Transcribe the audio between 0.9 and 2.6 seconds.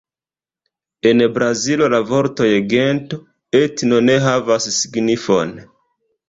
En Brazilo la vortoj